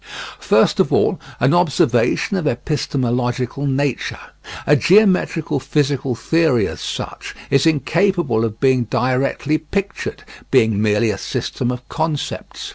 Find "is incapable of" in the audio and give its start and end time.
7.51-8.59